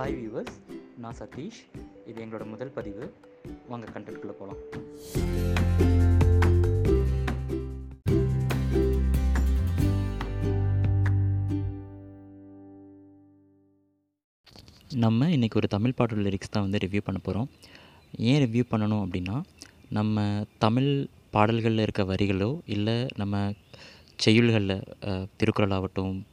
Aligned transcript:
Hi 0.00 0.14
viewers 0.18 0.54
நான் 0.98 1.16
சதீஷ். 1.18 1.58
இது 2.06 2.18
எங்களோட 2.24 2.44
முதல் 2.46 2.70
பதிவு. 2.76 3.04
வாங்க 3.68 3.86
கண்டென்ட்குள்ளே 3.94 4.34
போகலாம் 4.38 4.60
நம்ம 15.04 15.28
இன்றைக்கி 15.28 15.54
ஒரு 15.54 15.68
தமிழ் 15.68 15.96
பாடல் 15.96 16.24
லிரிக்ஸ் 16.24 16.50
தான் 16.50 16.62
வந்து 16.62 16.78
ரிவ்யூ 16.78 17.02
பண்ண 17.04 17.20
போகிறோம் 17.22 17.50
ஏன் 18.30 18.40
ரிவ்யூ 18.44 18.64
பண்ணணும் 18.70 19.04
அப்படின்னா 19.04 19.42
நம்ம 19.88 20.44
தமிழ் 20.58 20.90
பாடல்களில் 21.30 21.86
இருக்க 21.86 22.04
வரிகளோ 22.04 22.60
இல்லை 22.76 23.08
நம்ம 23.16 23.52
செய்யுள்களில் 24.26 24.78
திருக்குறள் 25.36 25.70
ஆகட்டும் 25.70 26.26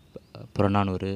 புறநானூறு 0.53 1.11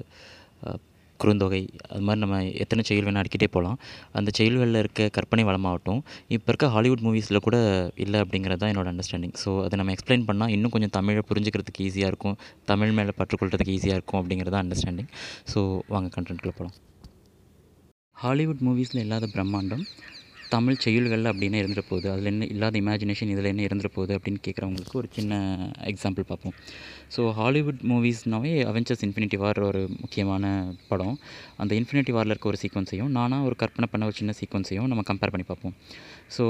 குறுந்தொகை 1.23 1.61
அது 1.91 2.01
மாதிரி 2.07 2.21
நம்ம 2.23 2.37
எத்தனை 2.63 2.83
செயல் 2.89 3.05
வேணால் 3.07 3.21
அடிக்கிட்டே 3.23 3.49
போகலாம் 3.55 3.77
அந்த 4.19 4.29
செயல்களில் 4.37 4.79
இருக்க 4.83 5.09
கற்பனை 5.17 5.43
வளமாகட்டும். 5.49 6.01
இப்போ 6.35 6.49
இருக்க 6.51 6.67
ஹாலிவுட் 6.75 7.03
மூவிஸில் 7.07 7.43
கூட 7.47 7.57
இல்லை 8.05 8.19
அப்படிங்கிறது 8.25 8.61
தான் 8.63 8.71
என்னோடய 8.73 8.93
அண்டர்ஸ்டாண்டிங் 8.93 9.35
ஸோ 9.43 9.51
அதை 9.65 9.77
நம்ம 9.81 9.95
எக்ஸ்பிளைன் 9.97 10.27
பண்ணால் 10.29 10.53
இன்னும் 10.57 10.73
கொஞ்சம் 10.75 10.93
தமிழை 10.97 11.23
புரிஞ்சுக்கிறதுக்கு 11.31 11.85
ஈஸியாக 11.89 12.11
இருக்கும். 12.13 12.37
தமிழ் 12.71 12.95
மேலே 12.99 13.13
பற்றுக்கொள்கிறதுக்கு 13.19 13.75
ஈஸியாக 13.77 13.99
இருக்கும் 13.99 14.21
அப்படிங்கிறது 14.21 14.55
தான் 14.55 14.65
அண்டர்ஸ்டாண்டிங் 14.65 15.11
ஸோ 15.53 15.61
வாங்க 15.95 16.09
கண்டென்ட்குள்ளே 16.17 16.55
போகலாம் 16.59 16.77
ஹாலிவுட் 18.23 18.63
மூவிஸில் 18.65 19.03
இல்லாத 19.03 19.27
பிரம்மாண்டம். 19.35 19.83
தமிழ் 20.55 20.81
செய்யுள்களில் 20.85 21.31
அப்படின்னு 21.31 21.59
இருந்துட்டு 21.61 21.85
போகுது. 21.89 22.07
அதில் 22.13 22.29
என்ன 22.31 22.47
இல்லாத 22.53 22.79
இமேஜினேஷன் 22.83 23.31
இதில் 23.33 23.49
என்ன 23.51 23.63
இருந்துட்டு 23.67 23.93
போகுது 23.97 24.13
அப்படின்னு 24.17 24.41
கேட்குறவங்களுக்கு 24.47 24.99
ஒரு 25.01 25.09
சின்ன 25.17 25.39
எக்ஸாம்பிள் 25.91 26.29
பார்ப்போம். 26.31 26.55
ஸோ 27.15 27.23
ஹாலிவுட் 27.39 27.81
மூவிஸ்னாவே 27.91 28.53
அவெஞ்சர்ஸ் 28.71 29.05
இன்ஃபினிட்டி 29.07 29.39
வார் 29.43 29.61
ஒரு 29.69 29.81
முக்கியமான 30.03 30.53
படம். 30.91 31.17
அந்த 31.63 31.71
இன்ஃபினிட்டி 31.79 32.13
வாரில் 32.17 32.33
இருக்க 32.35 32.53
ஒரு 32.53 32.61
சீக்வன்ஸையும் 32.63 33.11
நானாக 33.19 33.49
ஒரு 33.49 33.57
கற்பனை 33.63 33.89
பண்ண 33.93 34.11
ஒரு 34.11 34.19
சின்ன 34.21 34.35
சீக்வன்ஸையும் 34.41 34.89
நம்ம 34.93 35.05
கம்பேர் 35.11 35.33
பண்ணி 35.35 35.47
பார்ப்போம். 35.51 35.75
ஸோ 36.37 36.45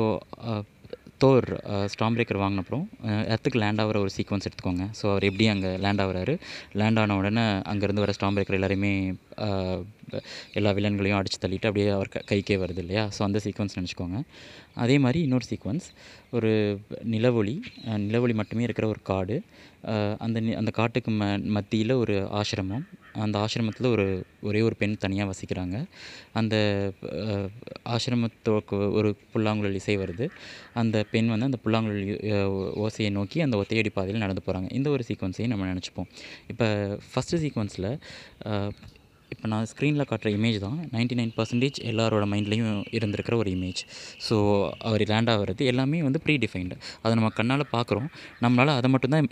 தோர் 1.23 1.45
ஸ்டாம் 1.93 2.15
பிரேக்கர் 2.15 2.39
வாங்கினப்புறம் 2.43 2.85
எர்த்துக்கு 3.33 3.59
லேண்ட் 3.63 3.81
ஆகிற 3.81 3.97
ஒரு 4.03 4.11
சீக்வன்ஸ் 4.15 4.45
எடுத்துக்கோங்க. 4.47 4.85
ஸோ 4.99 5.05
அவர் 5.11 5.25
எப்படி 5.27 5.45
அங்கே 5.51 5.71
லேண்ட் 5.83 6.01
ஆகிறாரு? 6.03 6.33
லேண்ட் 6.79 6.99
ஆன 7.01 7.15
உடனே 7.19 7.43
அங்கேருந்து 7.71 8.03
வர 8.03 8.13
ஸ்டாம் 8.17 8.35
பிரேக்கர் 8.37 8.57
எல்லாருமே 8.59 8.91
எல்லா 10.53 10.71
வில்லன்களையும் 10.71 11.15
அடித்து 11.15 11.47
தள்ளிட்டு 11.47 11.65
அப்படியே 11.65 11.87
அவர் 11.87 12.07
க- 12.07 12.23
கைக்கே 12.31 12.57
வருது 12.57 12.77
இல்லையா? 12.77 13.09
ஸோ 13.19 13.23
அந்த 13.23 13.39
சீக்வன்ஸ் 13.43 13.77
நினச்சிக்கோங்க. 13.79 14.21
அதே 14.75 14.97
மாதிரி 14.97 15.21
இன்னொரு 15.21 15.45
சீக்வன்ஸ் 15.49 15.87
ஒரு 16.31 16.79
நிலவொளி 17.11 17.59
நிலவொளி 17.85 18.33
மட்டுமே 18.33 18.63
இருக்கிற 18.63 18.87
ஒரு 18.87 19.01
காடு. 19.01 19.41
அந்த 20.17 20.41
நி- 20.41 20.55
அந்த 20.55 20.71
காட்டுக்கு 20.71 21.11
ம 21.11 21.43
மத்தியில் 21.43 21.91
ஒரு 21.91 22.29
ஆசிரமம். 22.31 22.83
அந்த 23.13 23.45
ஆசிரமத்தில் 23.45 23.91
ஒரு 23.91 24.23
ஒரே 24.41 24.61
ஒரு 24.61 24.75
பெண் 24.75 24.97
தனியாக 24.97 25.31
வசிக்கிறாங்க. 25.31 25.85
அந்த 26.33 26.55
அஹ், 27.01 27.49
ஆசிரமத்தோக்கு 27.85 28.91
ஒரு 28.91 29.15
புல்லாங்குழல் 29.33 29.73
இசை 29.73 29.97
வருது. 29.97 30.29
அந்த 30.73 31.05
பெண் 31.11 31.27
வந்து 31.27 31.45
அந்த 31.45 31.57
புல்லாங்குழல் 31.57 32.19
ஓசையை 32.75 33.11
நோக்கி 33.11 33.41
அந்த 33.41 33.57
ஒத்தையடி 33.57 33.89
பாதையில் 33.93 34.19
நடந்து 34.19 34.41
போகிறாங்க 34.45 34.73
இந்த 34.73 34.89
ஒரு 34.89 35.03
சீக்வன்ஸையும் 35.07 35.47
நம்ம 35.47 35.73
நினச்சிப்போம். 35.73 36.07
இப்போ 36.47 36.97
ஃபஸ்ட்டு 37.15 37.35
சீக்வன்ஸில் 37.35 37.99
இப்போ 39.33 39.47
நான் 39.51 39.67
ஸ்க்ரீனில் 39.71 40.07
காட்டுற 40.09 40.29
இமேஜ் 40.37 40.57
தான் 40.63 40.77
99% 40.77 41.17
நைன் 41.19 41.31
பர்சன்டேஜ் 41.37 41.77
எல்லாரோட 41.89 42.25
மைண்ட்லேயும் 42.31 42.79
இருந்திருக்கிற 42.97 43.35
ஒரு 43.41 43.49
இமேஜ் 43.57 43.81
ஸோ 44.27 44.35
அவர் 44.87 45.03
லேண்ட் 45.11 45.31
ஆகிறது 45.33 45.65
எல்லாமே 45.71 45.99
வந்து 46.07 46.19
ப்ரீ 46.25 46.33
டிஃபைன்டு 46.43 46.75
அதை 47.03 47.11
நம்ம 47.19 47.29
கண்ணால் 47.39 47.63
பார்க்குறோம் 47.75 48.07
நம்மளால் 48.45 48.73
அதை 48.79 48.89
மட்டும்தான் 48.93 49.27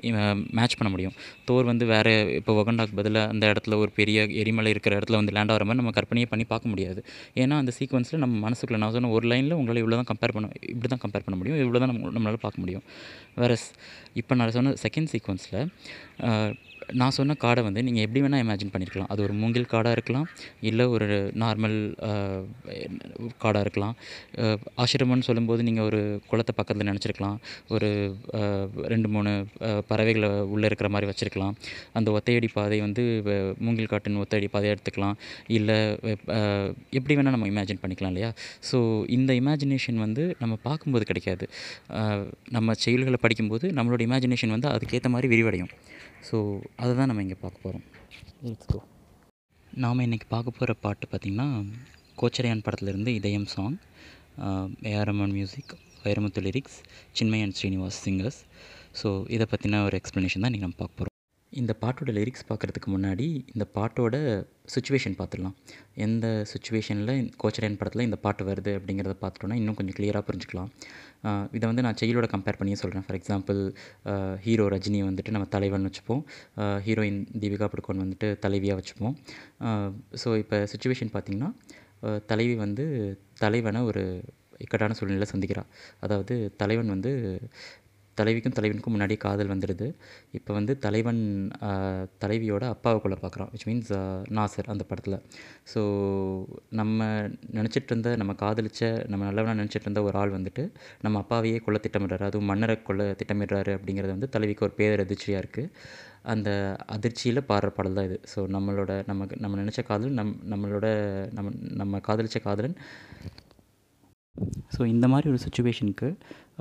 மேட்ச் 0.60 0.78
பண்ண 0.80 0.92
முடியும். 0.94 1.16
தோர் 1.50 1.70
வந்து 1.72 1.88
வேறு 1.94 2.14
இப்போ 2.40 2.54
ஒகண்டாக்கு 2.62 2.96
பதிலாக 3.02 3.34
அந்த 3.34 3.44
இடத்துல 3.54 3.78
ஒரு 3.84 3.92
பெரிய 4.00 4.24
எரிமலை 4.44 4.72
இருக்கிற 4.76 4.96
இடத்துல 5.00 5.20
வந்து 5.22 5.36
லேண்ட் 5.38 5.54
ஆகிற 5.56 5.68
மாதிரி 5.70 5.82
நம்ம 5.82 5.94
கற்பனையே 6.00 6.30
பண்ணி 6.34 6.48
பார்க்க 6.54 6.74
முடியாது. 6.74 7.02
ஏன்னா 7.44 7.58
அந்த 7.64 7.74
சீக்வன்ஸில் 7.80 8.24
நம்ம 8.26 8.40
மனசுக்குள்ள 8.48 8.80
நான் 8.86 8.96
சொன்ன 8.98 9.12
ஒரு 9.20 9.28
லைனில் 9.34 9.58
உங்களால் 9.60 9.82
இவ்வளோ 9.84 10.00
தான் 10.02 10.10
கம்பேர் 10.14 10.36
பண்ண 10.38 10.50
இப்படி 10.74 10.92
தான் 10.96 11.04
கம்பேர் 11.06 11.28
பண்ண 11.28 11.38
முடியும். 11.42 11.60
இவ்வளோ 11.66 11.82
தான் 11.84 11.92
நம்ம 11.94 12.14
நம்மளால் 12.18 12.44
பார்க்க 12.48 12.64
முடியும். 12.66 12.86
வேற 13.44 13.54
இப்போ 14.22 14.34
நான் 14.40 14.56
சொன்ன 14.58 14.76
செகண்ட் 14.86 15.12
சீக்வன்ஸில் 15.16 15.62
நான் 17.02 17.16
சொன்ன 17.18 17.36
காடை 17.44 17.62
வந்து 17.68 17.82
நீங்கள் 17.88 18.06
எப்படி 18.06 18.22
வேணால் 18.26 18.44
இமேஜின் 18.44 18.72
பண்ணியிருக்கலாம் 18.74 19.10
அது 19.14 19.22
ஒரு 19.26 19.34
மூங்கில் 19.42 19.70
காடாக 19.74 19.96
இருக்கலாம். 19.98 20.28
இல்லை 20.70 20.86
ஒரு 20.96 21.08
நார்மல் 21.44 21.78
காடாக 23.44 23.64
இருக்கலாம். 23.66 23.96
ஆசிரமம்னு 24.84 25.28
சொல்லும்போது 25.30 25.62
நீங்கள் 25.68 25.88
ஒரு 25.90 26.00
குளத்தை 26.30 26.54
பக்கத்தில் 26.60 26.90
நினச்சிருக்கலாம். 26.92 27.38
ஒரு 27.76 27.90
ரெண்டு 28.94 29.10
மூணு 29.16 29.34
பறவைகளை 29.92 30.30
உள்ளே 30.56 30.70
இருக்கிற 30.72 30.90
மாதிரி 30.96 31.10
வச்சுருக்கலாம். 31.12 31.56
அந்த 32.00 32.10
ஒத்தையடி 32.18 32.50
பாதை 32.58 32.80
வந்து 32.88 33.06
மூங்கில் 33.66 33.92
காட்டின் 33.94 34.22
ஒத்தையடி 34.24 34.50
பாதையாக 34.56 34.76
எடுத்துக்கலாம். 34.78 35.16
இல்லை 35.60 35.78
எப்படி 37.00 37.14
வேணால் 37.20 37.36
நம்ம 37.38 37.50
இமேஜின் 37.54 37.82
பண்ணிக்கலாம் 37.84 38.14
இல்லையா? 38.14 38.32
ஸோ 38.72 38.80
இந்த 39.18 39.32
இமேஜினேஷன் 39.42 40.02
வந்து 40.06 40.26
நம்ம 40.44 40.58
பார்க்கும்போது 40.68 41.06
கிடைக்காது. 41.12 41.48
நம்ம 42.58 42.74
செயல்களை 42.86 43.20
படிக்கும்போது 43.26 43.68
நம்மளோட 43.80 44.02
இமேஜினேஷன் 44.10 44.56
வந்து 44.58 44.70
அதுக்கேற்ற 44.76 45.10
மாதிரி 45.16 45.30
விரிவடையும். 45.36 45.72
ஸோ 46.28 46.38
அதை 46.82 46.92
தான் 47.00 47.10
நம்ம 47.10 47.24
இங்கே 47.26 47.38
பார்க்க 47.44 47.66
போகிறோம். 47.66 47.86
லெட்ஸ் 48.46 48.70
கோ 48.72 48.80
நாம் 49.84 50.04
இன்றைக்கி 50.06 50.28
பார்க்க 50.34 50.58
போகிற 50.58 50.74
பாட்டு 50.86 51.08
பார்த்திங்கன்னா 51.12 51.48
கோச்சரையான் 52.22 52.64
படத்துலேருந்து 52.66 53.12
Idhayam 53.20 53.50
song 53.56 53.78
ஏஆர்எம்என் 54.92 55.36
music 55.38 55.74
Vairamuthu 56.06 56.44
lyrics 56.48 56.78
Chinmayi 57.20 57.44
and 57.46 57.58
Srinivas 57.60 58.02
singers 58.06 58.40
so 59.02 59.10
இதை 59.36 59.48
பற்றின 59.54 59.82
ஒரு 59.88 59.98
எக்ஸ்ப்ளனேஷன் 60.02 60.44
தான் 60.44 60.52
இன்றைக்கி 60.52 60.68
நம்ம 60.68 60.80
பார்க்க 60.84 61.00
போகிறோம். 61.00 61.16
இந்த 61.52 61.72
பாட்டோட 61.82 62.12
லிரிக்ஸ் 62.18 62.46
பார்க்குறதுக்கு 62.50 62.90
முன்னாடி 62.94 63.26
இந்த 63.54 63.66
பாட்டோட 63.76 64.16
சுச்சுவேஷன் 64.74 65.16
பார்த்துடலாம். 65.20 65.56
எந்த 66.06 66.26
சுச்சுவேஷனில் 66.52 67.14
கோச்சரையன் 67.42 67.78
படத்தில் 67.80 68.06
இந்த 68.08 68.18
பாட்டு 68.26 68.44
வருது 68.50 68.72
அப்படிங்கிறத 68.80 69.16
பார்த்துட்டோன்னா 69.24 69.58
இன்னும் 69.62 69.78
கொஞ்சம் 69.80 69.98
கிளியராக 70.00 70.24
புரிஞ்சுக்கலாம். 70.28 70.70
இதை 71.58 71.66
வந்து 71.72 71.86
நான் 71.86 72.00
செயலோட 72.02 72.28
கம்பேர் 72.34 72.60
பண்ணியே 72.60 72.80
சொல்கிறேன் 72.82 73.06
ஃபார் 73.08 73.18
எக்ஸாம்பிள் 73.20 73.62
ஹீரோ 74.46 74.66
ரஜினி 74.76 75.00
வந்துட்டு 75.10 75.34
நம்ம 75.36 75.48
தலைவன் 75.56 75.88
வச்சுப்போம். 75.90 76.24
ஹீரோயின் 76.88 77.22
தீபிகா 77.44 77.70
படுகோன் 77.76 78.04
வந்துட்டு 78.04 78.30
தலைவியாக 78.46 78.80
வச்சுப்போம். 78.82 79.16
ஸோ 80.24 80.32
இப்போ 80.44 80.60
சுச்சுவேஷன் 80.74 81.14
பார்த்திங்கன்னா 81.16 81.52
தலைவி 82.34 82.54
வந்து 82.66 82.86
தலைவனை 83.44 83.82
ஒரு 83.92 84.04
இக்கட்டான 84.64 84.96
சூழ்நிலையில் 84.98 85.32
சந்திக்கிறாள் 85.32 85.70
அதாவது 86.06 86.36
தலைவன் 86.62 86.94
வந்து 86.94 87.12
தலைவிக்கும் 88.20 88.56
தலைவனுக்கும் 88.58 88.96
முன்னாடி 88.96 89.16
காதல் 89.26 89.52
வந்துடுது. 89.54 89.88
இப்போ 90.38 90.52
வந்து 90.58 90.74
தலைவன் 90.86 91.22
தலைவியோட 92.24 92.64
அப்பாவை 92.76 93.00
கொள்ள 93.04 93.18
பார்க்குறான் 93.24 93.52
விச் 93.54 93.68
மீன்ஸ் 93.70 93.94
நாசர் 94.38 94.72
அந்த 94.74 94.86
படத்தில். 94.92 95.18
ஸோ 95.74 95.82
நம்ம 96.82 97.10
நினச்சிட்டு 97.58 97.92
இருந்த 97.94 98.12
நம்ம 98.24 98.36
காதலிச்ச 98.44 98.92
நம்ம 99.14 99.26
நல்லவனாக 99.30 99.60
நினச்சிட்டு 99.62 99.88
இருந்த 99.88 100.04
ஒரு 100.10 100.18
ஆள் 100.24 100.36
வந்துட்டு 100.38 100.66
நம்ம 101.08 101.24
அப்பாவையே 101.24 101.60
கொள்ள 101.68 101.80
திட்டமிடுறாரு. 101.86 102.28
அதுவும் 102.30 102.50
மன்னரை 102.54 102.78
கொள்ள 102.90 103.10
திட்டமிடுறாரு 103.22 103.74
அப்படிங்கிறது 103.80 104.16
வந்து 104.18 104.30
தலைவிக்கு 104.36 104.66
ஒரு 104.70 104.76
பேர் 104.82 105.04
அதிர்ச்சியாக 105.06 105.44
இருக்குது 105.44 105.72
அந்த 106.32 106.50
அதிர்ச்சியில் 106.96 107.48
பாடுற 107.50 107.68
பாடல் 107.76 107.98
தான் 107.98 108.08
இது. 108.10 108.18
ஸோ 108.32 108.40
நம்மளோட 108.56 108.92
நமக்கு 109.12 109.36
நம்ம 109.44 109.58
நினச்ச 109.62 109.82
காதல் 109.90 110.18
நம் 110.20 110.34
நம்மளோட 110.54 110.88
நம்ம 111.38 111.52
நம்ம 111.82 112.02
காதலிச்ச 112.08 112.40
காதலன். 112.48 112.76
ஸோ 114.76 114.82
இந்த 114.94 115.06
மாதிரி 115.12 115.28
ஒரு 115.32 115.40
சுச்சுவேஷனுக்கு 115.46 116.10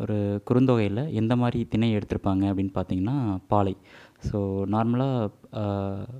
ஒரு 0.02 0.16
குறுந்தொகையில் 0.48 1.02
எந்த 1.20 1.36
மாதிரி 1.42 1.60
திணை 1.72 1.88
எடுத்திருப்பாங்க 1.96 2.44
அப்படின்னு 2.50 2.74
பார்த்தீங்கன்னா 2.78 3.16
பாலை. 3.52 3.74
ஸோ 4.28 4.38
நார்மலாக 4.74 6.12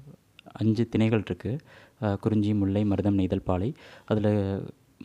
அஞ்சு 0.63 0.85
திணைகள் 0.93 1.25
இருக்குது 1.29 2.17
குறிஞ்சி 2.25 2.53
முல்லை 2.61 2.83
மருதம் 2.93 3.19
நெய்தல் 3.21 3.49
பாலை. 3.51 3.71
அதில் 4.13 4.33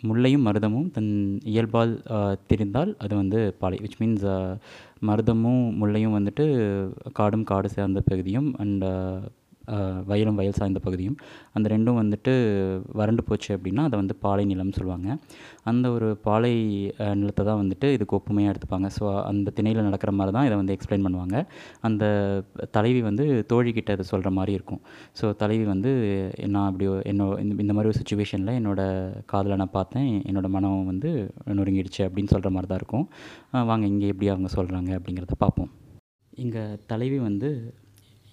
முல்லையும் 0.07 0.45
மருதமும் 0.47 0.87
தன் 0.95 1.11
இயல்பால் 1.51 1.91
திரிந்தால் 2.03 2.41
தெரிந்தால் 2.51 2.91
அது 3.03 3.13
வந்து 3.21 3.39
பாலை 3.61 3.77
விச் 3.83 3.99
மீன்ஸ் 3.99 4.25
மருதமும் 5.09 5.63
முல்லையும் 5.81 6.15
வந்துட்டு 6.17 6.45
காடும் 7.19 7.47
காடு 7.51 7.69
சார்ந்த 7.75 8.01
பகுதியும் 8.09 8.49
அண்ட் 8.63 8.85
வயலும் 10.11 10.37
வயல் 10.39 10.57
சார்ந்த 10.59 10.79
பகுதியும். 10.85 11.17
அந்த 11.55 11.67
ரெண்டும் 11.73 11.99
வந்துட்டு 12.01 12.33
வறண்டு 12.99 13.23
போச்சு 13.29 13.49
அப்படின்னா 13.57 13.83
அதை 13.89 13.97
வந்து 14.01 14.15
பாலை 14.25 14.45
நிலம்னு 14.51 14.77
சொல்லுவாங்க. 14.79 15.17
அந்த 15.71 15.85
ஒரு 15.95 16.07
பாலை 16.27 16.53
நிலத்தை 17.21 17.43
தான் 17.49 17.59
வந்துட்டு 17.61 17.89
இதுக்கு 17.97 18.17
ஒப்புமையாக 18.19 18.53
எடுத்துப்பாங்க. 18.53 18.87
ஸோ 18.97 19.03
அந்த 19.31 19.53
திணையில் 19.59 19.85
நடக்கிற 19.87 20.13
மாதிரி 20.19 20.33
தான் 20.37 20.47
இதை 20.49 20.57
வந்து 20.61 20.75
எக்ஸ்பிளைன் 20.77 21.05
பண்ணுவாங்க. 21.07 21.37
அந்த 21.89 22.03
தலைவி 22.77 23.03
வந்து 23.09 23.25
தோழிக்கிட்ட 23.53 23.91
அதை 23.97 24.05
சொல்கிற 24.13 24.31
மாதிரி 24.39 24.53
இருக்கும். 24.59 24.81
ஸோ 25.19 25.25
தலைவி 25.43 25.65
வந்து 25.73 25.93
நான் 26.55 26.67
அப்படி 26.69 26.87
என்னோ 27.13 27.27
இந்த 27.43 27.61
இந்த 27.65 27.75
மாதிரி 27.75 27.91
ஒரு 27.91 27.99
சுச்சுவேஷனில் 28.01 28.57
என்னோடய 28.59 29.21
காதலை 29.33 29.57
நான் 29.61 29.75
பார்த்தேன். 29.77 30.09
என்னோட 30.31 30.49
மனம் 30.57 30.89
வந்து 30.91 31.11
நொறுங்கிடுச்சு 31.59 32.01
அப்படின்னு 32.07 32.33
சொல்கிற 32.33 32.51
மாதிரி 32.55 32.69
தான் 32.71 32.81
இருக்கும். 32.81 33.07
வாங்க 33.71 33.85
இங்கே 33.93 34.09
எப்படி 34.13 34.29
அவங்க 34.33 34.49
சொல்கிறாங்க 34.57 34.91
அப்படிங்கிறத 34.97 35.37
பார்ப்போம். 35.45 35.71
இங்கே 36.43 36.63
தலைவி 36.91 37.17
வந்து 37.29 37.49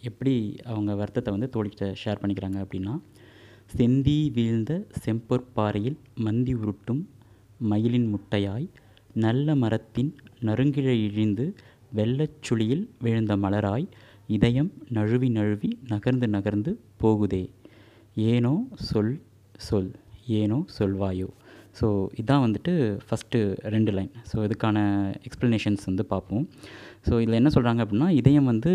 எப்படி 0.03 0.57
அவங்க 0.65 0.95
வருத்தத்தை 0.95 1.37
வந்து 1.37 1.51
தோழிக்கிட்ட 1.53 1.95
ஷேர் 2.05 2.21
பண்ணிக்கிறாங்க 2.23 2.59
அப்படின்னா 2.65 2.95
செந்தி 3.77 4.33
வீழ்ந்த 4.33 4.87
செம்பொற்பாறையில் 5.05 5.97
மந்தி 6.15 6.55
உருட்டும் 6.55 7.03
மயிலின் 7.59 8.09
முட்டையாய் 8.15 8.69
நல்ல 9.15 9.55
மரத்தின் 9.55 10.17
நறுங்கிழை 10.41 10.97
இழிந்து 11.11 11.55
வெள்ளச்சுளியில் 11.95 12.89
விழுந்த 13.01 13.37
மலராய் 13.37 13.87
இதயம் 14.27 14.73
நழுவி 14.89 15.29
நழுவி 15.29 15.79
நகர்ந்து 15.89 16.29
நகர்ந்து 16.29 16.81
போகுதே. 17.03 17.51
ஏனோ 18.15 18.69
சொல் 18.75 19.23
சொல். 19.57 19.93
ஏனோ 20.27 20.65
சொல்வாயோ. 20.79 21.29
ஸோ 21.79 21.89
இதான் 22.21 22.45
வந்துட்டு 22.47 22.73
ஃபஸ்ட்டு 23.09 23.39
ரெண்டு 23.75 23.91
லைன் 23.97 24.13
ஸோ 24.31 24.37
இதுக்கான 24.47 24.79
எக்ஸ்ப்ளனேஷன்ஸ் 25.29 25.85
வந்து 25.91 26.05
பார்ப்போம். 26.13 26.47
ஸோ 27.09 27.13
இதில் 27.23 27.37
என்ன 27.39 27.51
சொல்கிறாங்க 27.55 27.81
அப்படின்னா 27.85 28.07
இதயம் 28.21 28.49
வந்து 28.51 28.71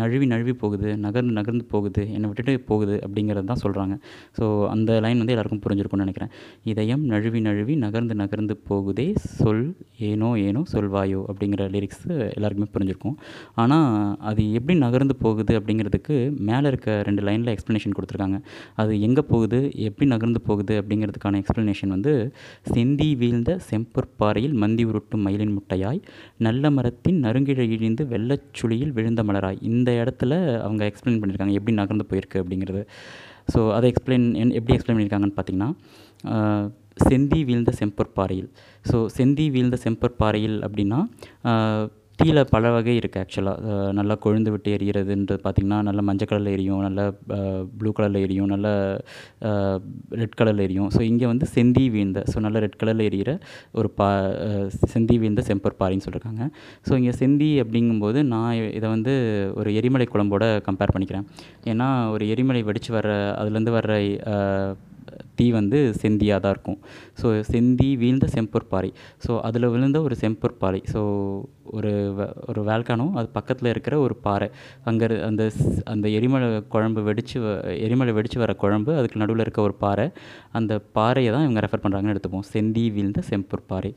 நழுவி 0.00 0.26
நழுவி 0.32 0.54
போகுது 0.62 0.88
நகர்ந்து 1.04 1.32
நகர்ந்து 1.38 1.64
போகுது 1.74 2.02
என்னை 2.16 2.26
விட்டுட்டு 2.30 2.54
போகுது 2.70 2.94
அப்படிங்கிறது 3.04 3.46
தான் 3.50 3.60
சொல்கிறாங்க 3.62 3.94
ஸோ 4.38 4.44
அந்த 4.72 4.98
லைன் 5.04 5.20
வந்து 5.22 5.34
எல்லாருக்கும் 5.34 5.62
புரிஞ்சிருக்கும்னு 5.66 6.04
நினைக்கிறேன். 6.06 6.32
இதயம் 6.72 7.04
நழுவி 7.12 7.40
நழுவி 7.46 7.74
நகர்ந்து 7.84 8.14
நகர்ந்து 8.22 8.56
போகுதே 8.70 9.06
சொல் 9.38 9.64
ஏனோ 10.10 10.28
ஏனோ 10.48 10.62
சொல்வாயோ 10.74 11.22
அப்படிங்கிற 11.30 11.68
லிரிக்ஸ் 11.76 12.04
எல்லாருக்குமே 12.36 12.68
புரிஞ்சிருக்கும். 12.74 13.16
ஆனால் 13.62 13.88
அது 14.30 14.44
எப்படி 14.60 14.76
நகர்ந்து 14.84 15.16
போகுது 15.24 15.54
அப்படிங்கிறதுக்கு 15.60 16.18
மேலே 16.50 16.66
இருக்க 16.72 16.98
ரெண்டு 17.08 17.24
லைனில் 17.28 17.52
எக்ஸ்ப்ளனேஷன் 17.54 17.96
கொடுத்துருக்காங்க. 17.98 18.40
அது 18.82 18.92
எங்கே 19.08 19.24
போகுது 19.32 19.60
எப்படி 19.88 20.08
நகர்ந்து 20.14 20.42
போகுது 20.50 20.76
அப்படிங்கிறதுக்கான 20.82 21.40
எக்ஸ்ப்ளனேஷன் 21.44 21.94
வந்து 21.96 22.14
செந்தி 22.72 23.08
வீழ்ந்த 23.20 23.50
செம்பொற்பாறையில் 23.68 24.56
மந்தி 24.62 24.84
உருட்டும் 24.90 25.24
மயிலின் 25.26 25.54
முட்டையாய் 25.56 26.00
நல்ல 26.46 26.70
மரத்தின் 26.76 27.18
நறுங்கிழ 27.24 27.60
இழிந்து 27.76 28.04
வெள்ளச்சுழியில் 28.12 28.94
விழுந்த 28.98 29.22
மலராய். 29.28 29.58
இந்த 29.70 29.90
இடத்துல 30.02 30.32
அவங்க 30.66 30.82
எக்ஸ்பிளைன் 30.90 31.20
பண்ணியிருக்காங்க 31.22 31.58
எப்படி 31.60 31.76
நகர்ந்து 31.80 32.08
போயிருக்கு 32.10 32.42
அப்படிங்கிறது. 32.42 32.82
ஸோ 33.52 33.60
அதை 33.76 33.86
எக்ஸ்பிளைன் 33.92 34.26
எப்படி 34.58 34.74
எக்ஸ்பிளைன் 34.76 34.96
பண்ணியிருக்காங்கன்னு 34.96 35.38
பார்த்தீங்கன்னா 35.38 35.70
செந்தி 37.06 37.40
வீழ்ந்த 37.48 37.72
செம்பொற்பாறையில். 37.80 38.50
ஸோ 38.84 38.96
செந்தி 39.16 39.46
வீழ்ந்த 39.54 39.76
செம்பொற்பாறையில் 39.84 40.58
அப்படின்னா 40.66 41.00
தீயில 42.20 42.40
பல 42.54 42.70
வகை 42.76 42.94
இருக்குது 43.00 43.22
ஆக்சுவலாக 43.24 43.74
நல்லா 43.98 44.14
கொழுந்து 44.24 44.50
விட்டு 44.54 44.70
எரியறதுன்றது 44.76 45.40
பார்த்திங்கன்னா 45.44 45.78
நல்ல 45.88 46.00
மஞ்சள் 46.08 46.30
கலரில் 46.30 46.54
எரியும் 46.56 46.82
நல்ல 46.86 47.00
ப்ளூ 47.78 47.92
கலரில் 47.98 48.24
எரியும் 48.26 48.50
நல்ல 48.54 48.68
ரெட் 50.22 50.36
கலரில் 50.40 50.64
எரியும். 50.66 50.90
ஸோ 50.96 51.00
இங்கே 51.10 51.26
வந்து 51.32 51.48
செந்தி 51.54 51.84
வீழ்ந்த 51.94 52.22
ஸோ 52.32 52.40
நல்ல 52.46 52.58
ரெட் 52.64 52.78
கலரில் 52.82 53.06
எரியிற 53.10 53.32
ஒரு 53.80 53.90
பா 54.00 54.08
செந்தி 54.94 55.16
வீழ்ந்த 55.22 55.44
செம்பர் 55.50 55.78
பாறைன்னு 55.80 56.06
சொல்லியிருக்காங்க 56.06 56.44
ஸோ 56.88 56.92
இங்கே 57.00 57.14
செந்தி 57.22 57.50
அப்படிங்கும்போது 57.64 58.22
நான் 58.34 58.60
இதை 58.78 58.90
வந்து 58.96 59.14
ஒரு 59.60 59.72
எரிமலை 59.80 60.08
குழம்போட 60.12 60.44
கம்பேர் 60.68 60.94
பண்ணிக்கிறேன். 60.94 61.26
ஏன்னா 61.72 61.88
ஒரு 62.14 62.26
எரிமலை 62.34 62.62
வெடித்து 62.68 62.92
வர்ற 62.98 63.12
அதுலேருந்து 63.40 63.76
வர்ற 63.78 63.94
அஹ், 65.40 65.46
தீ 65.46 65.52
வந்து 65.52 65.78
செந்தியாக 66.00 66.40
தான் 66.40 66.52
இருக்கும். 66.52 66.78
ஸோ 67.20 67.26
செந்தி 67.50 67.96
வீழ்ந்த 67.96 68.26
செம்பொற்பாறை. 68.32 68.90
ஸோ 69.24 69.40
அதில் 69.40 69.68
விழுந்த 69.68 70.02
ஒரு 70.02 70.16
செம்பொற்பாறை. 70.16 70.80
ஸோ 70.92 71.00
ஒரு 71.72 71.90
ஒரு 72.48 72.60
வேல்கானோ 72.64 73.06
அது 73.14 73.28
பக்கத்தில் 73.30 73.68
இருக்கிற 73.68 73.94
ஒரு 74.00 74.16
பாறை. 74.18 74.48
அங்கே 74.84 75.06
அந்த 75.22 75.42
அந்த 75.86 76.08
எரிமலை 76.16 76.46
குழம்பு 76.68 77.00
வெடிச்சு 77.02 77.36
வ- 77.40 77.56
எரிமலை 77.80 78.12
வெடிச்சு 78.12 78.38
வர 78.38 78.52
குழம்பு 78.56 78.92
அதுக்கு 78.96 79.18
நடுவில் 79.18 79.40
இருக்க 79.40 79.60
ஒரு 79.62 79.76
பாறை. 79.78 80.06
அந்த 80.52 80.72
பாறையை 80.92 81.32
தான் 81.32 81.42
இவங்க 81.42 81.60
ரெஃபர் 81.60 81.84
பண்ணுறாங்கன்னு 81.84 82.14
எடுத்துப்போம். 82.14 82.48
செந்தி 82.52 82.84
வீழ்ந்த 82.92 83.22
செம்பொற்பாறை. 83.30 83.92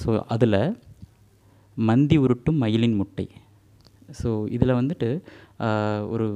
ஸோ 0.00 0.10
அதில் 0.28 0.58
மந்தி 1.76 2.16
உருட்டும் 2.18 2.58
மயிலின் 2.58 2.94
முட்டை. 2.94 3.26
ஸோ 4.18 4.30
இதில் 4.50 4.78
வந்துட்டு 4.78 5.08
ஒரு 6.10 6.26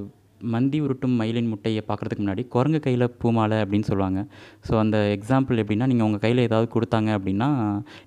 மந்தி 0.54 0.78
உருட்டும் 0.86 1.14
மயிலின் 1.20 1.50
முட்டையை 1.52 1.82
பார்க்குறதுக்கு 1.88 2.22
முன்னாடி 2.24 2.42
குரங்கு 2.54 2.80
கையில் 2.86 3.06
பூமாலை 3.22 3.58
அப்படின்னு 3.64 3.88
சொல்லுவாங்க. 3.90 4.20
ஸோ 4.66 4.72
அந்த 4.82 4.96
எக்ஸாம்பிள் 5.16 5.60
எப்படின்னா 5.62 5.88
நீங்கள் 5.92 6.06
உங்கள் 6.08 6.22
கையில் 6.24 6.42
ஏதாவது 6.46 6.68
கொடுத்தாங்க 6.74 7.10
அப்படின்னா 7.18 7.48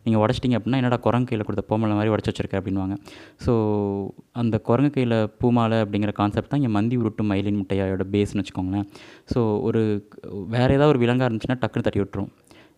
நீங்கள் 0.03 0.21
உடச்சிட்டிங்க 0.23 0.57
அப்படின்னா 0.59 0.81
என்னடா 0.81 0.99
குரங்கு 1.07 1.29
கையில் 1.31 1.45
கொடுத்த 1.49 1.65
பூமாலை 1.71 1.95
மாதிரி 1.99 2.13
உடச்சி 2.15 2.31
வச்சிருக்க 2.31 2.61
அப்படின்வாங்க 2.61 2.97
ஸோ 3.45 3.53
அந்த 4.43 4.55
குரங்கு 4.69 4.91
கையில் 4.97 5.17
பூமாலை 5.43 5.79
அப்படிங்கிற 5.85 6.13
கான்செப்ட் 6.21 6.51
தான் 6.51 6.61
இங்கே 6.61 6.73
மந்தி 6.77 6.97
உருட்டும் 7.03 7.31
மயிலின் 7.33 7.59
முட்டையோட 7.61 8.05
பேஸ்னு 8.15 8.41
வச்சுக்கோங்களேன். 8.41 8.87
ஸோ 9.33 9.39
ஒரு 9.69 9.81
வேறு 10.55 10.75
ஏதாவது 10.77 10.93
ஒரு 10.93 11.01
விலங்காக 11.05 11.29
இருந்துச்சுன்னா 11.29 11.59
டக்குன்னு 11.63 11.87
தட்டி 11.87 12.01
விட்டுரும். 12.03 12.31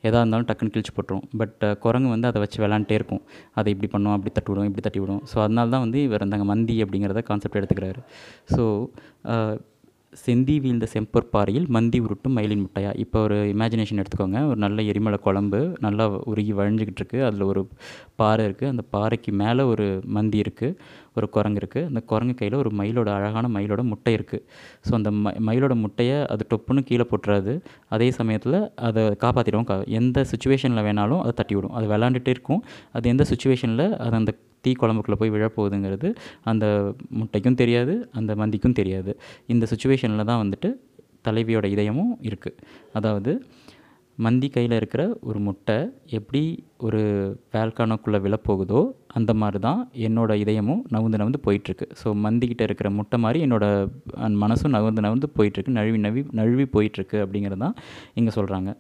எதாக 0.07 0.21
இருந்தாலும் 0.21 0.48
டக்குன்னு 0.50 0.74
கிழிச்சு 0.75 0.94
போட்டுரும் 0.98 1.25
பட் 1.39 1.63
குரங்கு 1.83 2.09
வந்து 2.15 2.27
அதை 2.30 2.39
வச்சு 2.44 2.59
விளாண்டே 2.63 2.95
இருக்கும். 3.00 3.24
அதை 3.59 3.69
இப்படி 3.74 3.89
பண்ணும் 3.95 4.13
அப்படி 4.15 4.31
தட்டி 4.38 4.51
விடும் 4.51 4.69
இப்படி 4.69 4.83
தட்டி 4.88 5.01
விடும் 5.03 5.21
ஸோ 5.31 5.38
அதனால 5.45 5.69
தான் 5.75 5.83
வந்து 5.86 6.00
இவர் 6.07 6.25
அந்த 6.27 6.38
மந்தி 6.51 6.77
அப்படிங்கிறத 6.86 7.24
கான்செப்ட் 7.31 7.59
எடுத்துக்கிறாரு. 7.62 8.01
ஸோ 8.56 8.63
செந்தி 10.23 10.55
வீழ்ந்த 10.63 10.85
செம்பொற்பாறையில் 10.93 11.67
மந்தி 11.75 11.99
உருட்டும் 12.05 12.33
மயிலின் 12.37 12.63
முட்டையா? 12.63 12.89
இப்போ 13.03 13.17
ஒரு 13.27 13.37
இமேஜினேஷன் 13.51 13.99
எடுத்துக்கோங்க. 14.01 14.39
ஒரு 14.49 14.59
நல்ல 14.63 14.81
எரிமலை 14.91 15.17
குழம்பு 15.25 15.59
நல்லா 15.85 16.05
உருகி 16.31 16.53
வழிஞ்சிக்கிட்டு 16.57 17.01
இருக்குது 17.01 17.25
அதில் 17.27 17.45
ஒரு 17.51 17.61
பாறை 18.21 18.43
இருக்குது 18.47 18.71
அந்த 18.73 18.83
பாறைக்கு 18.95 19.31
மேலே 19.41 19.63
ஒரு 19.73 19.85
மந்தி 20.17 20.39
இருக்குது 20.43 20.75
ஒரு 21.17 21.27
குரங்கு 21.35 21.61
இருக்குது 21.61 21.87
அந்த 21.91 22.01
குரங்கு 22.11 22.35
கையில் 22.41 22.59
ஒரு 22.63 22.71
மயிலோட 22.81 23.09
அழகான 23.17 23.47
மயிலோட 23.55 23.81
முட்டை 23.91 24.13
இருக்குது 24.17 24.45
ஸோ 24.87 24.93
அந்த 24.99 25.11
ம 25.23 25.33
மயிலோட 25.47 25.73
முட்டையை 25.85 26.19
அது 26.33 26.45
டொப்புன்னு 26.51 26.87
கீழே 26.91 27.07
போட்டுறாது. 27.11 27.55
அதே 27.95 28.11
சமயத்தில் 28.19 28.59
அதை 28.89 29.03
காப்பாற்றிடும் 29.25 29.67
எந்த 30.01 30.25
சுச்சுவேஷனில் 30.33 30.85
வேணாலும் 30.89 31.21
அதை 31.23 31.33
தட்டி 31.41 31.55
விடும் 31.55 31.75
அது 31.79 31.87
விளாண்டுட்டே 31.93 32.33
இருக்கும். 32.37 32.63
அது 32.97 33.07
எந்த 33.15 33.25
சுச்சுவேஷனில் 33.31 33.87
அது 34.05 34.15
அந்த 34.21 34.33
தீ 34.65 34.71
குழம்புக்குள்ளே 34.81 35.19
போய் 35.21 35.33
விழப்போகுதுங்கிறது 35.35 36.09
அந்த 36.51 36.65
முட்டைக்கும் 37.19 37.59
தெரியாது 37.61 37.95
அந்த 38.19 38.31
மந்திக்கும் 38.41 38.77
தெரியாது. 38.79 39.13
இந்த 39.53 39.67
சுச்சுவேஷனில் 39.73 40.29
தான் 40.31 40.41
வந்துட்டு 40.43 40.71
தலைவியோட 41.27 41.65
இதயமும் 41.75 42.13
இருக்குது 42.29 42.59
அதாவது 42.99 43.33
மந்தி 44.17 44.47
கையில் 44.53 44.75
இருக்கிற 44.77 45.03
ஒரு 45.29 45.39
முட்டை 45.45 45.75
எப்படி 46.17 46.41
ஒரு 46.85 46.99
வேல்கானோக்குள்ளே 47.53 48.19
விழப்போகுதோ 48.25 48.81
அந்த 49.17 49.31
மாதிரி 49.41 49.59
தான் 49.65 49.79
என்னோட 50.07 50.31
இதயமும் 50.41 50.81
நவுந்து 50.95 51.19
நவுந்து 51.21 51.39
போயிட்டுருக்கு. 51.45 51.85
ஸோ 52.01 52.07
மந்திக்கிட்ட 52.25 52.63
இருக்கிற 52.67 52.89
முட்டை 52.97 53.17
மாதிரி 53.25 53.39
என்னோட 53.45 53.65
மனசும் 54.43 54.73
நவுந்து 54.77 55.05
நவுந்து 55.07 55.29
போயிட்டுருக்கு. 55.37 55.77
நழுவி 55.79 55.99
நழுவி 56.05 56.23
நழுவி 56.39 56.65
போயிட்டுருக்கு 56.75 57.19
அப்படிங்கிறது 57.25 57.63
தான் 57.65 57.75
இங்கே 58.21 58.33
சொல்கிறாங்க 58.37 58.71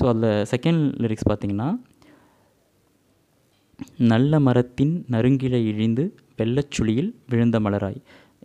ஸோ 0.00 0.04
அதில் 0.12 0.30
செகண்ட் 0.52 0.84
லிரிக்ஸ் 1.04 1.28
பார்த்திங்கன்னா 1.30 1.70
நல்ல 4.12 4.40
மரத்தின் 4.40 4.94
நறுங்கிழை 5.10 5.60
இழிந்து 5.70 6.04
வெள்ளச்சுழியில் 6.38 7.12
விழுந்த 7.28 7.60
மலராய். 7.60 8.00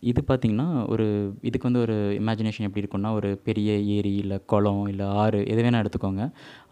இது 0.10 0.22
பார்த்திங்கன்னா 0.28 0.88
ஒரு 0.94 1.06
இதுக்கு 1.42 1.68
வந்து 1.72 1.82
ஒரு 1.82 1.96
இமேஜினேஷன் 2.20 2.66
எப்படி 2.68 2.82
இருக்கும்னா 2.84 3.12
ஒரு 3.14 3.30
பெரிய 3.44 3.78
ஏரி 3.96 4.12
இல்லை 4.16 4.38
குளம் 4.46 4.88
இல்லை 4.88 5.06
ஆறு 5.22 5.40
எது 5.52 5.62
வேணால் 5.64 5.84
எடுத்துக்கோங்க. 5.84 6.26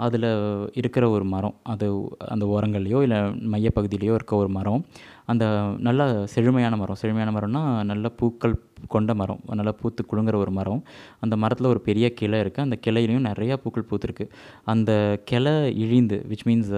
அதில் 0.06 0.27
இருக்கிற 0.73 1.09
ஒரு 1.09 1.25
மரம் 1.33 1.56
அது 1.73 1.88
அந்த 2.33 2.45
ஓரங்கள்லையோ 2.45 3.00
இல்லை 3.06 3.19
மையப்பகுதியிலையோ 3.53 4.13
இருக்க 4.19 4.35
ஒரு 4.35 4.50
மரம். 4.50 4.85
அந்த 5.25 5.45
நல்ல 5.88 6.27
செழுமையான 6.33 6.75
மரம் 6.75 7.00
செழுமையான 7.01 7.31
மரம்னா 7.38 7.63
நல்ல 7.91 8.09
பூக்கள் 8.09 8.56
கொண்ட 8.88 9.13
மரம் 9.21 9.41
நல்லா 9.59 9.73
பூத்து 9.81 10.06
குழுங்குற 10.12 10.35
ஒரு 10.35 10.51
மரம். 10.51 10.84
அந்த 11.19 11.36
மரத்தில் 11.36 11.72
ஒரு 11.74 11.81
பெரிய 11.81 12.13
கிளை 12.13 12.39
இருக்குது 12.39 12.67
அந்த 12.67 12.77
கிளையிலையும் 12.86 13.27
நிறையா 13.31 13.57
பூக்கள் 13.63 13.88
பூத்துருக்கு. 13.91 14.27
அந்த 14.74 14.91
கிளை 15.31 15.55
இழிந்து 15.86 16.19
விச் 16.29 16.45
மீன்ஸ் 16.50 16.74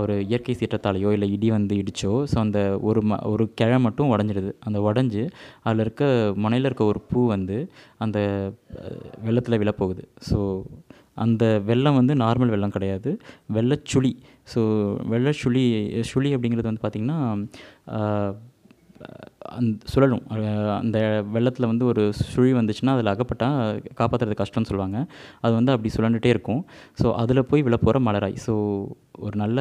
ஒரு 0.00 0.14
இயற்கை 0.30 0.54
சீற்றத்தாலேயோ 0.60 1.10
இல்லை 1.16 1.28
இடி 1.36 1.48
வந்து 1.50 1.74
இடிச்சோ 1.82 2.12
ஸோ 2.32 2.36
அந்த 2.44 2.60
ஒரு 2.88 3.00
ம 3.10 3.18
ஒரு 3.32 3.44
கிழை 3.60 3.78
மட்டும் 3.86 4.10
உடஞ்சிடுது. 4.14 4.50
அந்த 4.66 4.78
உடஞ்சி 4.88 5.22
அதில் 5.66 5.84
இருக்க 5.84 6.04
முனையில் 6.44 6.68
இருக்க 6.68 6.84
ஒரு 6.92 7.02
பூ 7.10 7.20
வந்து 7.34 7.58
அந்த 8.04 8.18
வெள்ளத்தில் 9.26 9.60
விழப்போகுது. 9.62 10.04
ஸோ 10.30 10.38
அந்த 11.24 11.44
வெள்ளம் 11.70 11.98
வந்து 12.00 12.14
நார்மல் 12.24 12.52
வெள்ளம் 12.54 12.76
கிடையாது. 12.76 13.10
வெள்ளச்சுழி 13.56 14.12
ஸோ 14.52 14.60
வெள்ளச்சுழி 15.12 15.64
சுழி 16.12 16.30
அப்படிங்கிறது 16.36 16.70
வந்து 16.70 16.84
பார்த்திங்கன்னா 16.84 17.20
அந் 19.58 19.70
சுழலும். 19.92 20.24
அந்த 20.80 20.98
வெள்ளத்தில் 21.34 21.70
வந்து 21.70 21.84
ஒரு 21.90 22.02
சுழி 22.32 22.52
வந்துச்சுன்னா 22.58 22.94
அதில் 22.96 23.12
அகப்பட்டால் 23.12 23.80
காப்பாற்றுறது 24.00 24.36
கஷ்டம்னு 24.42 24.70
சொல்லுவாங்க. 24.70 24.98
அது 25.44 25.52
வந்து 25.58 25.72
அப்படி 25.74 25.92
சுழண்டுட்டே 25.96 26.32
இருக்கும். 26.34 26.62
ஸோ 27.02 27.08
அதில் 27.22 27.48
போய் 27.50 27.66
விழப்போகிற 27.68 28.00
மலராய். 28.08 28.36
ஸோ 28.46 28.54
ஒரு 29.24 29.36
நல்ல 29.42 29.58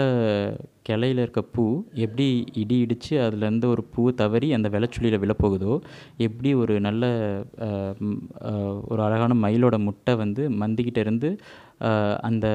கிளையில 0.89 1.23
இருக்க 1.23 1.41
பூ 1.55 1.63
எப்படி 2.05 2.27
இடி 2.61 2.77
இடித்து 2.83 3.13
அதுலேருந்து 3.25 3.67
ஒரு 3.73 3.83
பூ 3.93 4.03
தவறி 4.21 4.47
அந்த 4.57 4.67
வெள்ளச்சுழியில் 4.75 5.21
விழப்போகுதோ 5.23 5.73
எப்படி 6.27 6.49
ஒரு 6.61 6.75
நல்ல 6.87 7.03
ஒரு 8.91 9.01
அழகான 9.07 9.37
மயிலோட 9.45 9.77
முட்டை 9.87 10.15
வந்து 10.23 10.43
மந்திக்கிட்டேருந்து 10.63 11.31
அந்த 12.29 12.47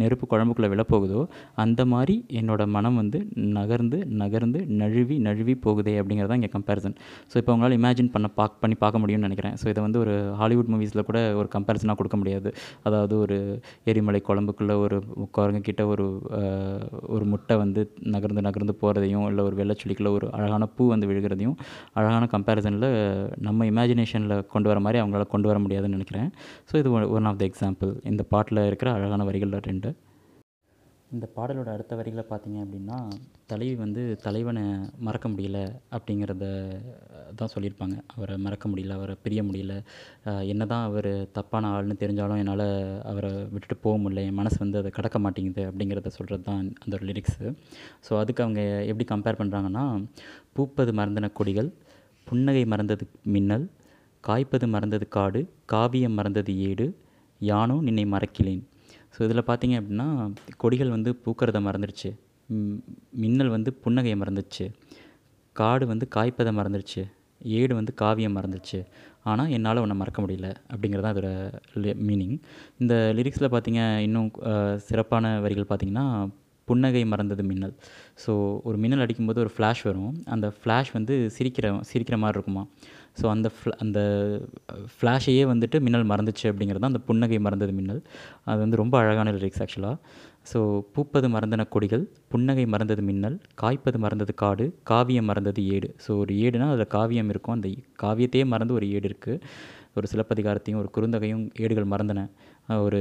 நெருப்பு 0.00 0.24
குழம்புக்குள்ளே 0.32 0.70
விழப்போகுதோ 0.72 1.20
அந்த 1.64 1.80
மாதிரி 1.92 2.16
என்னோடய 2.40 2.72
மனம் 2.76 2.98
வந்து 3.02 3.18
நகர்ந்து 3.58 3.98
நகர்ந்து 4.22 4.60
நழுவி 4.80 5.16
நழுவி 5.26 5.54
போகுதே 5.66 5.94
அப்படிங்கிறது 6.00 6.30
தான் 6.32 6.40
இங்கே 6.40 6.52
கம்பேரிசன் 6.56 6.96
ஸோ 7.30 7.36
இப்போ 7.40 7.52
உங்களால் 7.54 7.76
இமேஜின் 7.78 8.10
பண்ண 8.14 8.26
பாக் 8.38 8.58
பண்ணி 8.62 8.76
பார்க்க 8.82 9.02
முடியும்னு 9.02 9.26
நினைக்கிறேன். 9.28 9.54
ஸோ 9.60 9.66
இதை 9.72 9.80
வந்து 9.86 9.98
ஒரு 10.04 10.14
ஹாலிவுட் 10.40 10.70
மூவிஸில் 10.72 11.04
கூட 11.08 11.18
ஒரு 11.40 11.48
கம்பேரிசனாக 11.54 11.96
கொடுக்க 12.00 12.16
முடியாது. 12.20 12.48
அதாவது 12.88 13.14
ஒரு 13.24 13.36
எரிமலை 13.90 14.20
குழம்புக்குள்ளே 14.28 14.76
ஒரு 14.84 14.96
குரங்குக்கிட்ட 15.38 15.82
ஒரு 15.92 16.06
ஒரு 17.14 17.24
முட்டை 17.32 17.56
வந்து 17.62 17.82
நகர்ந்து 18.14 18.44
நகர்ந்து 18.48 18.74
போகிறதையும் 18.82 19.26
இல்லை 19.30 19.44
ஒரு 19.48 19.56
வெள்ளச்சுளிக்குள்ள 19.60 20.12
ஒரு 20.18 20.28
அழகான 20.38 20.68
பூ 20.76 20.84
வந்து 20.94 21.08
விழுகிறதையும் 21.10 21.56
அழகான 22.00 22.24
கம்பேரிசனில் 22.34 22.88
நம்ம 23.48 23.66
இமேஜினேஷனில் 23.72 24.36
கொண்டு 24.54 24.70
வர 24.72 24.80
மாதிரி 24.86 25.00
அவங்களால 25.02 25.26
கொண்டு 25.34 25.48
வர 25.50 25.58
முடியாதுன்னு 25.64 25.98
நினைக்கிறேன். 25.98 26.28
ஸோ 26.70 26.76
இது 26.82 26.90
ஒன் 27.18 27.28
ஆஃப் 27.30 27.40
த 27.42 27.44
எக்ஸாம்பிள் 27.50 27.92
இந்த 28.12 28.22
பாட்டில் 28.34 28.62
இருக்கிற 28.70 28.90
அழகான 28.98 29.24
வரிகளில் 29.30 29.64
ரெண்டு 29.70 29.85
இந்த 31.14 31.26
பாடலோட 31.34 31.68
அடுத்த 31.74 31.96
வரிகளை 31.98 32.22
பார்த்தீங்க 32.30 32.58
அப்படின்னா 32.62 32.96
தலைவி 33.50 33.74
வந்து 33.82 34.02
தலைவனை 34.24 34.62
மறக்க 35.06 35.26
முடியல 35.32 35.58
அப்படிங்கிறத 35.96 36.46
தான் 37.40 37.52
சொல்லியிருப்பாங்க. 37.52 37.96
அவரை 38.14 38.36
மறக்க 38.46 38.66
முடியல 38.72 38.96
அவரை 38.98 39.14
பிரிய 39.24 39.40
முடியல. 39.48 39.74
என்ன 40.52 40.66
தான் 40.72 40.86
அவர் 40.88 41.10
தப்பான 41.36 41.70
ஆள்னு 41.76 41.96
தெரிஞ்சாலும் 42.02 42.42
என்னால் 42.42 42.66
அவரை 43.10 43.30
விட்டுட்டு 43.54 43.76
போக 43.86 43.96
முடியல. 44.02 44.26
என் 44.28 44.38
மனசு 44.40 44.58
வந்து 44.64 44.80
அதை 44.82 44.92
கடக்க 44.98 45.18
மாட்டேங்குது 45.26 45.64
அப்படிங்கிறத 45.70 46.12
சொல்கிறது 46.18 46.46
தான் 46.50 46.60
அந்த 46.84 47.02
லிரிக்ஸு 47.10 47.46
ஸோ 48.08 48.12
அதுக்கு 48.22 48.44
அவங்க 48.46 48.62
எப்படி 48.90 49.06
கம்பேர் 49.14 49.40
பண்ணுறாங்கன்னா 49.42 49.86
பூப்பது 50.56 50.92
மறந்தன 51.00 51.32
கொடிகள் 51.40 51.70
புன்னகை 52.26 52.64
மறந்தது 52.72 53.04
மின்னல் 53.34 53.66
காய்ப்பது 54.24 54.66
மறந்தது 54.76 55.06
காடு 55.16 55.40
காவியம் 55.72 56.16
மறந்தது 56.20 56.52
ஏடு 56.70 56.86
யானோ 57.40 57.76
நின்னை 57.86 58.04
மறக்கிலேன். 58.14 58.64
ஸோ 59.16 59.20
இதில் 59.22 59.48
பார்த்தீங்க 59.48 59.74
அப்படின்னா 59.80 60.08
கொடிகள் 60.56 60.90
வந்து 60.90 61.10
பூக்கிறத 61.24 61.60
மறந்துடுச்சு 61.60 62.10
மின்னல் 63.16 63.48
வந்து 63.48 63.70
புன்னகையை 63.84 64.16
மறந்துடுச்சு 64.18 64.66
காடு 65.56 65.84
வந்து 65.86 66.06
காய்ப்பதை 66.14 66.52
மறந்துடுச்சு 66.52 67.02
ஏடு 67.54 67.72
வந்து 67.74 67.92
காவியம் 67.94 68.36
மறந்துடுச்சு 68.36 68.78
ஆனால் 69.24 69.50
என்னால் 69.50 69.80
உன்னை 69.80 69.96
மறக்க 69.96 70.20
முடியல 70.22 70.48
அப்படிங்கிறது 70.70 71.04
தான் 71.04 71.14
அதோட 71.14 71.30
மீனிங் 72.00 72.36
இந்த 72.78 72.94
லிரிக்ஸில் 73.14 73.52
பார்த்தீங்க 73.52 73.80
இன்னும் 73.98 74.28
சிறப்பான 74.86 75.40
வரிகள் 75.40 75.68
பார்த்திங்கன்னா 75.68 76.06
புன்னகை 76.68 77.04
மறந்தது 77.04 77.42
மின்னல். 77.42 77.74
ஸோ 78.22 78.32
ஒரு 78.62 78.76
மின்னல் 78.76 79.00
அடிக்கும்போது 79.00 79.40
ஒரு 79.40 79.50
ஃப்ளாஷ் 79.54 79.82
வரும். 79.84 80.14
அந்த 80.26 80.52
ஃப்ளாஷ் 80.56 80.92
வந்து 80.92 81.14
சிரிக்கிற 81.36 81.66
சிரிக்கிற 81.90 82.18
மாதிரி 82.18 82.38
இருக்குமா? 82.38 82.62
ஸோ 83.20 83.26
அந்த 83.28 83.50
ஃப்ள- 83.56 83.76
அந்த 83.78 83.98
ஃப்ளாஷையே 84.94 85.44
வந்துட்டு 85.46 85.80
மின்னல் 85.80 86.10
மறந்துச்சு 86.10 86.46
அப்படிங்கிறது 86.50 86.78
தான் 86.78 86.92
அந்த 86.94 86.98
புன்னகை 87.00 87.38
மறந்தது 87.38 87.72
மின்னல். 87.72 88.00
அது 88.44 88.58
வந்து 88.58 88.76
ரொம்ப 88.76 88.98
அழகான 88.98 89.32
லிரிக்ஸ் 89.32 89.62
ஆக்சுவலாக 89.64 89.96
ஸோ 90.52 90.58
பூப்பது 90.94 91.28
மறந்தன 91.28 91.68
கொடிகள் 91.68 92.02
புன்னகை 92.28 92.66
மறந்தது 92.66 93.02
மின்னல் 93.02 93.38
காய்ப்பது 93.54 93.98
மறந்தது 93.98 94.34
காடு 94.34 94.66
காவியம் 94.82 95.24
மறந்தது 95.24 95.66
ஏடு. 95.68 95.94
ஸோ 96.06 96.18
ஒரு 96.18 96.34
ஏடுனால் 96.36 96.70
அதில் 96.70 96.86
காவியம் 96.88 97.28
இருக்கும். 97.28 97.54
அந்த 97.54 97.68
காவியத்தையே 98.02 98.46
மறந்து 98.46 98.74
ஒரு 98.74 98.88
ஏடு 98.90 99.08
இருக்குது 99.08 99.40
ஒரு 99.94 100.06
சிலப்பதிகாரத்தையும் 100.12 100.78
ஒரு 100.78 100.90
குறுந்தகையும் 100.96 101.44
ஏடுகள் 101.60 101.90
மறந்தன. 101.90 102.22
ஒரு 102.82 103.00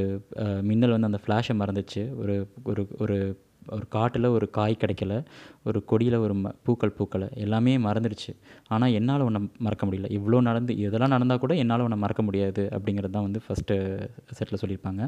மின்னல் 0.61 0.91
வந்து 0.91 1.07
அந்த 1.07 1.19
ஃப்ளாஷை 1.23 1.53
மறந்துச்சு. 1.55 2.03
ஒரு 2.15 2.35
ஒரு 2.63 2.87
ஒரு 2.97 3.17
ஒரு 3.75 3.85
காட்டில் 3.95 4.27
ஒரு 4.37 4.47
காய் 4.57 4.75
கிடைக்கல 4.83 5.13
ஒரு 5.69 5.79
கொடியில் 5.91 6.17
ஒரு 6.25 6.33
ம 6.43 6.51
பூக்கள் 6.65 6.93
பூக்கலை 6.97 7.27
எல்லாமே 7.43 7.73
மறந்துடுச்சு. 7.87 8.31
ஆனால் 8.73 8.93
என்னால் 8.99 9.25
உன்னை 9.27 9.41
மறக்க 9.67 9.83
முடியல. 9.87 10.09
இவ்வளோ 10.17 10.41
நடந்து 10.49 10.73
இதெல்லாம் 10.85 11.13
நடந்தால் 11.15 11.41
கூட 11.43 11.55
என்னால் 11.63 11.85
உன்னை 11.87 11.99
மறக்க 12.03 12.23
முடியாது 12.27 12.63
அப்படிங்கிறது 12.77 13.15
தான் 13.17 13.27
வந்து 13.27 13.41
ஃபஸ்ட்டு 13.45 13.75
செட்டில் 14.37 14.61
சொல்லியிருப்பாங்க. 14.63 15.03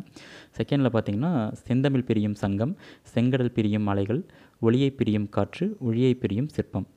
செகண்டில் 0.59 0.93
பார்த்தீங்கன்னா 0.95 1.33
செந்தமிழ் 1.67 2.07
பிரியும் 2.09 2.37
சங்கம் 2.43 2.73
செங்கடல் 3.13 3.55
பிரியும் 3.57 3.87
மலைகள் 3.91 4.21
ஒளியை 4.67 4.91
பிரியும் 4.99 5.29
காற்று 5.37 5.65
ஒளியை 5.87 6.13
பிரியும் 6.21 6.51
சிற்பம். 6.55 6.87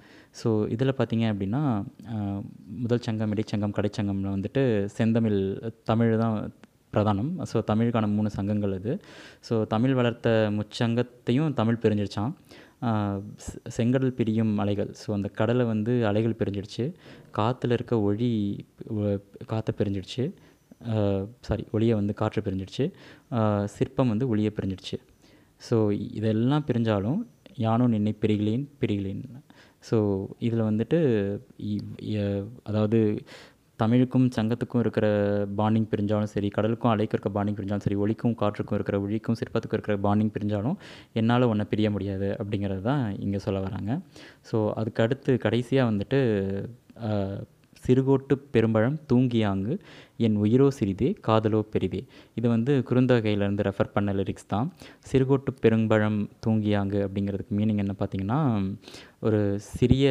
ஸோ 0.40 0.48
இதில் 0.74 0.98
பார்த்தீங்க 0.98 1.24
அப்படின்னா 1.32 1.60
முதல் 2.82 3.04
சங்கம் 3.06 3.32
இடைச்சங்கம் 3.34 3.74
கடைச்சங்கம்ல 3.76 4.28
வந்துட்டு 4.36 4.62
செந்தமிழ் 4.96 5.38
தமிழ் 5.90 6.12
தான் 6.22 6.36
பிரதானம். 6.92 7.30
ஸோ 7.50 7.58
தமிழுக்கான 7.66 8.08
மூணு 8.10 8.30
சங்கங்கள் 8.30 8.74
இது 8.76 8.92
ஸோ 9.48 9.56
தமிழ் 9.66 9.94
வளர்த்த 9.94 10.28
முச்சங்கத்தையும் 10.56 11.54
தமிழ் 11.54 11.82
பிரிஞ்சிருச்சான் 11.82 12.32
செங்கடல் 13.76 14.14
பிரியும் 14.14 14.52
அலைகள். 14.58 14.90
ஸோ 15.00 15.08
அந்த 15.12 15.28
கடலை 15.30 15.64
வந்து 15.64 15.92
அலைகள் 16.06 16.38
பிரிஞ்சிடுச்சு. 16.38 16.84
காற்றுல 17.36 17.72
இருக்க 17.72 18.00
ஒளி 18.00 18.30
காற்றை 19.46 19.74
பிரிஞ்சிடுச்சு. 19.78 20.24
சாரி 21.40 21.64
ஒளியை 21.70 21.94
வந்து 21.94 22.14
காற்று 22.14 22.40
பிரிஞ்சிடுச்சு. 22.42 22.84
சிற்பம் 23.74 24.08
வந்து 24.08 24.28
ஒளியை 24.28 24.52
பிரிஞ்சிடுச்சு. 24.56 24.98
ஸோ 25.60 25.76
இதெல்லாம் 26.12 26.66
பிரிஞ்சாலும் 26.66 27.20
யானும் 27.58 27.92
நின்னை 27.94 28.12
பிரிகளேன் 28.20 28.64
பிரிகளேன் 28.80 29.22
ஸோ 29.90 29.96
இதில் 30.38 30.68
வந்துட்டு 30.68 30.98
இ- 31.66 31.84
அதாவது 32.62 32.98
தமிழுக்கும் 33.82 34.26
சங்கத்துக்கும் 34.36 34.82
இருக்கிற 34.84 35.06
பாண்டிங் 35.58 35.88
பிரிஞ்சாலும் 35.92 36.32
சரி 36.34 36.48
கடலுக்கும் 36.56 36.92
அலைக்கு 36.92 37.14
இருக்க 37.16 37.30
பாண்டிங் 37.36 37.56
பிரிஞ்சாலும் 37.58 37.84
சரி 37.86 37.98
ஒளிக்கும் 38.04 38.36
காற்றுக்கும் 38.40 38.78
இருக்கிற 38.78 38.98
ஒழிக்கும் 39.04 39.38
சிற்பத்துக்கும் 39.40 39.78
இருக்கிற 39.78 39.96
பாண்டிங் 40.06 40.32
பிரிஞ்சாலும் 40.36 40.76
என்னால் 41.20 41.50
ஒன்றை 41.52 41.66
பிரிய 41.72 41.90
முடியாது 41.96 42.28
அப்படிங்கிறது 42.40 42.84
தான் 42.90 43.04
இங்கே 43.24 43.40
சொல்ல 43.46 43.60
வராங்க. 43.66 43.90
ஸோ 44.50 44.58
அதுக்கு 44.80 45.02
அடுத்து 45.06 45.32
கடைசியாக 45.46 45.90
வந்துட்டு 45.92 46.20
சிறுகோட்டு 47.84 48.34
பெரும்பழம் 48.54 48.96
தூங்கியாங்கு 49.10 49.74
என் 50.26 50.36
உயிரோ 50.44 50.66
சிறிதே 50.78 51.08
காதலோ 51.28 51.60
பெரிதே. 51.74 52.00
இது 52.38 52.46
வந்து 52.54 52.72
குறுந்தொகையிலேருந்து 52.88 53.66
ரெஃபர் 53.68 53.94
பண்ண 53.94 54.12
லிரிக்ஸ் 54.18 54.50
தான். 54.54 54.68
சிறுகோட்டு 55.10 55.52
பெரும்பழம் 55.64 56.20
தூங்கியாங்கு 56.46 57.00
அப்படிங்கிறதுக்கு 57.06 57.58
மீனிங் 57.60 57.82
என்ன 57.84 57.94
பார்த்தீங்கன்னா 58.02 58.40
ஒரு 59.28 59.38
சிறிய 59.78 60.04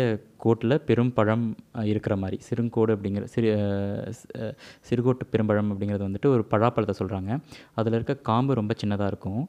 கோட்டில் 0.43 0.75
பெரும் 0.87 1.13
பழம் 1.17 1.45
இருக்கிற 1.91 2.13
மாதிரி 2.23 2.37
சிறுங்கோடு 2.47 2.91
அப்படிங்கிற 2.95 3.23
சிறு 3.33 3.47
சிறுகோட்டு 4.87 5.23
பெரும்பழம் 5.31 5.71
அப்படிங்கிறது 5.73 6.05
வந்துட்டு 6.07 6.29
ஒரு 6.35 6.43
பழாப்பழத்தை 6.51 6.93
சொல்கிறாங்க 6.99 7.31
அதில் 7.79 7.97
இருக்க 7.97 8.13
காம்பு 8.29 8.59
ரொம்ப 8.59 8.73
சின்னதாக 8.81 9.11
இருக்கும். 9.11 9.41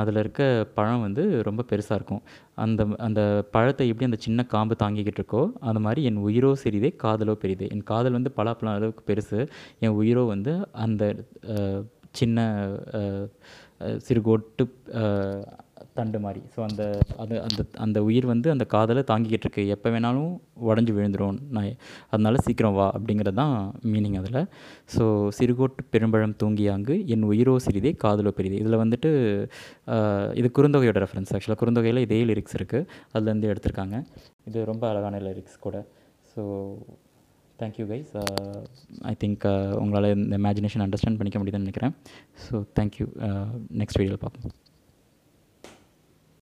அதில் 0.00 0.20
இருக்க 0.22 0.42
பழம் 0.78 1.04
வந்து 1.06 1.22
ரொம்ப 1.48 1.64
பெருசாக 1.70 1.98
இருக்கும். 2.00 2.22
அந்த 2.64 2.82
அந்த 3.06 3.20
பழத்தை 3.54 3.86
எப்படி 3.90 4.08
அந்த 4.10 4.18
சின்ன 4.26 4.46
காம்பு 4.54 4.76
தாங்கிக்கிட்டு 4.82 5.20
இருக்கோ 5.20 5.42
அந்த 5.68 5.80
மாதிரி 5.86 6.02
என் 6.10 6.20
உயிரோ 6.28 6.50
சிறிதே 6.64 6.90
காதலோ 7.04 7.36
பெரிதே. 7.44 7.68
என் 7.74 7.86
காதல் 7.92 8.16
வந்து 8.18 8.32
பலாப்பழம் 8.38 8.74
அளவுக்கு 8.76 9.04
பெருசு. 9.10 9.40
என் 9.84 9.96
உயிரோ 10.04 10.24
வந்து 10.34 10.54
அந்த 10.86 11.02
சின்ன 12.20 12.38
சிறுகோட்டு 14.06 14.64
தண்டு 15.98 16.18
மாதிரி. 16.24 16.40
ஸோ 16.52 16.60
அந்த 16.66 16.82
அது 17.22 17.34
அந்த 17.46 17.60
அந்த 17.84 17.98
உயிர் 18.06 18.26
வந்து 18.30 18.48
அந்த 18.52 18.64
காதலை 18.72 19.02
தாங்கிக்கிட்டு 19.10 19.46
இருக்கு. 19.46 19.62
எப்போ 19.74 19.88
வேணாலும் 19.94 20.30
உடஞ்சி 20.68 20.92
விழுந்துரும். 20.96 21.36
நான் 21.56 21.68
அதனால 22.12 22.38
சீக்கிரம் 22.46 22.76
வா 22.78 22.86
அப்படிங்கிறது 22.96 23.38
தான் 23.40 23.54
மீனிங் 23.92 24.16
அதில். 24.20 24.40
ஸோ 24.94 25.04
சிறுகோட்டு 25.38 25.84
பெரும்பழம் 25.94 26.36
தூங்கியாங்கு 26.42 26.96
என் 27.16 27.28
உயிரோ 27.32 27.54
சிறிதே 27.66 27.92
காதலோ 28.04 28.32
பெரியதே 28.38 28.60
இதில் 28.64 28.80
வந்துட்டு 28.84 29.12
இது 30.40 30.50
குறுந்தொகையோட 30.58 31.00
ரெஃபரன்ஸ் 31.04 31.32
ஆக்சுவலாக 31.36 31.60
குறுந்தொகையில் 31.62 32.04
இதே 32.06 32.20
லிரிக்ஸ் 32.32 32.58
இருக்குது 32.60 32.88
அதுலேருந்து 33.14 33.52
எடுத்திருக்காங்க. 33.54 33.98
இது 34.50 34.68
ரொம்ப 34.72 34.86
அழகான 34.92 35.22
லிரிக்ஸ் 35.28 35.64
கூட. 35.68 35.78
So 36.34 36.42
thank you 37.60 37.84
guys 37.92 38.12
I 39.10 39.14
think 39.22 39.44
உங்களால் 39.82 40.08
இந்த 40.18 40.36
இமேஜினேஷன் 40.42 40.84
அண்டர்ஸ்டாண்ட் 40.84 41.18
பண்ணிக்க 41.20 41.40
முடியுதுன்னு 41.40 41.66
நினைக்கிறேன். 41.66 41.94
ஸோ 42.44 42.64
தேங்க்யூ 42.78 43.06
நெக்ஸ்ட் 43.82 43.98
வீடியோவில் 44.00 44.22
பார்ப்போம். 44.24 44.54